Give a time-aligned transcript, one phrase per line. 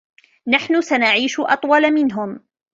[0.47, 2.39] نحن سنعيش أطول منهم.